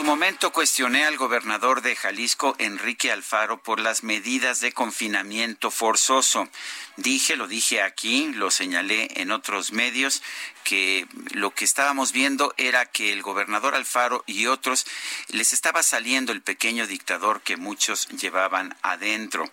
Su 0.00 0.06
momento 0.06 0.50
cuestioné 0.50 1.04
al 1.04 1.18
gobernador 1.18 1.82
de 1.82 1.94
Jalisco, 1.94 2.56
Enrique 2.56 3.12
Alfaro, 3.12 3.62
por 3.62 3.78
las 3.78 4.02
medidas 4.02 4.60
de 4.60 4.72
confinamiento 4.72 5.70
forzoso. 5.70 6.48
Dije, 6.96 7.36
lo 7.36 7.46
dije 7.46 7.82
aquí, 7.82 8.32
lo 8.32 8.50
señalé 8.50 9.08
en 9.16 9.30
otros 9.30 9.72
medios, 9.72 10.22
que 10.64 11.06
lo 11.32 11.50
que 11.50 11.66
estábamos 11.66 12.12
viendo 12.12 12.54
era 12.56 12.86
que 12.86 13.12
el 13.12 13.20
gobernador 13.20 13.74
Alfaro 13.74 14.24
y 14.26 14.46
otros 14.46 14.86
les 15.28 15.52
estaba 15.52 15.82
saliendo 15.82 16.32
el 16.32 16.40
pequeño 16.40 16.86
dictador 16.86 17.42
que 17.42 17.58
muchos 17.58 18.08
llevaban 18.08 18.76
adentro. 18.82 19.50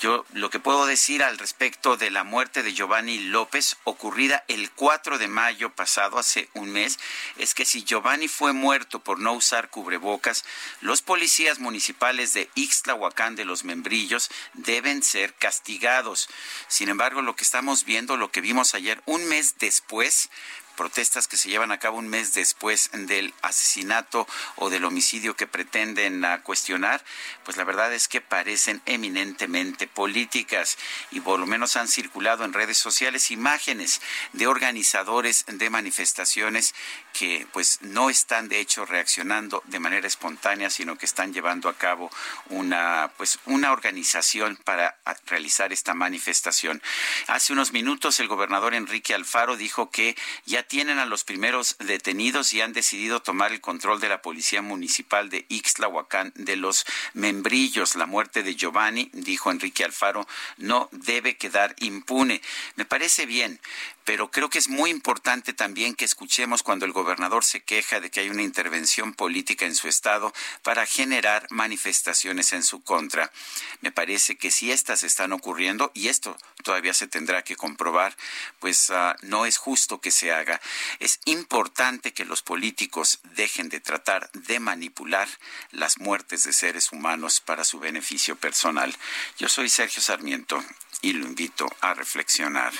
Yo 0.00 0.26
lo 0.32 0.50
que 0.50 0.60
puedo 0.60 0.86
decir 0.86 1.22
al 1.22 1.38
respecto 1.38 1.96
de 1.96 2.10
la 2.10 2.24
muerte 2.24 2.62
de 2.62 2.74
Giovanni 2.74 3.18
López, 3.18 3.76
ocurrida 3.84 4.44
el 4.48 4.70
4 4.70 5.18
de 5.18 5.28
mayo 5.28 5.70
pasado, 5.70 6.18
hace 6.18 6.48
un 6.54 6.72
mes, 6.72 6.98
es 7.38 7.54
que 7.54 7.64
si 7.64 7.84
Giovanni 7.84 8.28
fue 8.28 8.52
muerto 8.52 8.98
por 8.98 9.18
no 9.20 9.32
usar 9.32 9.70
cubrebocas, 9.74 10.44
los 10.82 11.02
policías 11.02 11.58
municipales 11.58 12.32
de 12.32 12.48
Ixtlahuacán 12.54 13.34
de 13.34 13.44
los 13.44 13.64
Membrillos 13.64 14.30
deben 14.52 15.02
ser 15.02 15.34
castigados. 15.34 16.28
Sin 16.68 16.88
embargo, 16.88 17.22
lo 17.22 17.34
que 17.34 17.42
estamos 17.42 17.84
viendo, 17.84 18.16
lo 18.16 18.30
que 18.30 18.40
vimos 18.40 18.76
ayer, 18.76 19.02
un 19.04 19.24
mes 19.26 19.56
después, 19.58 20.30
protestas 20.76 21.28
que 21.28 21.36
se 21.36 21.48
llevan 21.48 21.72
a 21.72 21.78
cabo 21.78 21.98
un 21.98 22.08
mes 22.08 22.34
después 22.34 22.90
del 22.92 23.34
asesinato 23.42 24.26
o 24.56 24.70
del 24.70 24.84
homicidio 24.84 25.36
que 25.36 25.46
pretenden 25.46 26.24
cuestionar, 26.42 27.04
pues 27.44 27.56
la 27.56 27.64
verdad 27.64 27.92
es 27.92 28.08
que 28.08 28.20
parecen 28.20 28.82
eminentemente 28.86 29.86
políticas 29.86 30.78
y 31.10 31.20
por 31.20 31.38
lo 31.38 31.46
menos 31.46 31.76
han 31.76 31.88
circulado 31.88 32.44
en 32.44 32.52
redes 32.52 32.78
sociales 32.78 33.30
imágenes 33.30 34.00
de 34.32 34.46
organizadores 34.46 35.44
de 35.46 35.70
manifestaciones 35.70 36.74
que 37.12 37.46
pues 37.52 37.78
no 37.82 38.10
están 38.10 38.48
de 38.48 38.60
hecho 38.60 38.84
reaccionando 38.84 39.62
de 39.66 39.78
manera 39.78 40.06
espontánea, 40.06 40.68
sino 40.70 40.98
que 40.98 41.06
están 41.06 41.32
llevando 41.32 41.68
a 41.68 41.78
cabo 41.78 42.10
una 42.48 43.12
pues 43.16 43.38
una 43.46 43.72
organización 43.72 44.56
para 44.64 44.96
realizar 45.26 45.72
esta 45.72 45.94
manifestación. 45.94 46.82
Hace 47.28 47.52
unos 47.52 47.72
minutos 47.72 48.18
el 48.20 48.28
gobernador 48.28 48.74
Enrique 48.74 49.14
Alfaro 49.14 49.56
dijo 49.56 49.90
que 49.90 50.16
ya 50.44 50.63
tienen 50.68 50.98
a 50.98 51.06
los 51.06 51.24
primeros 51.24 51.76
detenidos 51.78 52.52
y 52.54 52.60
han 52.60 52.72
decidido 52.72 53.20
tomar 53.20 53.52
el 53.52 53.60
control 53.60 54.00
de 54.00 54.08
la 54.08 54.22
Policía 54.22 54.62
Municipal 54.62 55.30
de 55.30 55.46
Ixtlahuacán 55.48 56.32
de 56.36 56.56
los 56.56 56.84
Membrillos. 57.12 57.94
La 57.94 58.06
muerte 58.06 58.42
de 58.42 58.54
Giovanni, 58.54 59.10
dijo 59.12 59.50
Enrique 59.50 59.84
Alfaro, 59.84 60.26
no 60.56 60.88
debe 60.92 61.36
quedar 61.36 61.74
impune. 61.78 62.40
Me 62.76 62.84
parece 62.84 63.26
bien, 63.26 63.60
pero 64.04 64.30
creo 64.30 64.50
que 64.50 64.58
es 64.58 64.68
muy 64.68 64.90
importante 64.90 65.54
también 65.54 65.94
que 65.94 66.04
escuchemos 66.04 66.62
cuando 66.62 66.84
el 66.84 66.92
gobernador 66.92 67.42
se 67.42 67.62
queja 67.62 68.00
de 68.00 68.10
que 68.10 68.20
hay 68.20 68.28
una 68.28 68.42
intervención 68.42 69.14
política 69.14 69.64
en 69.64 69.74
su 69.74 69.88
estado 69.88 70.32
para 70.62 70.84
generar 70.84 71.46
manifestaciones 71.50 72.52
en 72.52 72.62
su 72.62 72.82
contra. 72.82 73.32
Me 73.80 73.92
parece 73.92 74.36
que 74.36 74.50
si 74.50 74.70
estas 74.70 75.04
están 75.04 75.32
ocurriendo, 75.32 75.90
y 75.94 76.08
esto 76.08 76.36
todavía 76.62 76.92
se 76.92 77.06
tendrá 77.06 77.42
que 77.42 77.56
comprobar, 77.56 78.14
pues 78.58 78.90
uh, 78.90 79.14
no 79.22 79.46
es 79.46 79.56
justo 79.56 80.00
que 80.00 80.10
se 80.10 80.32
haga. 80.32 80.53
Es 80.98 81.20
importante 81.24 82.12
que 82.12 82.24
los 82.24 82.42
políticos 82.42 83.20
dejen 83.36 83.68
de 83.68 83.80
tratar 83.80 84.30
de 84.32 84.60
manipular 84.60 85.28
las 85.70 85.98
muertes 85.98 86.44
de 86.44 86.52
seres 86.52 86.92
humanos 86.92 87.40
para 87.40 87.64
su 87.64 87.78
beneficio 87.78 88.36
personal. 88.36 88.94
Yo 89.38 89.48
soy 89.48 89.68
Sergio 89.68 90.02
Sarmiento 90.02 90.62
y 91.02 91.12
lo 91.12 91.26
invito 91.26 91.66
a 91.80 91.94
reflexionar. 91.94 92.72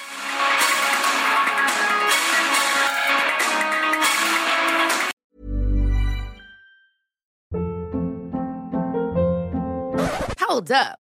Hold 10.54 10.70
up. 10.70 11.03